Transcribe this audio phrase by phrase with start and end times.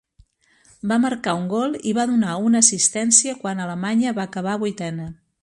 [0.91, 5.09] Va marcar un gol i va donar una assistència quan Alemanya va acabar vuitena.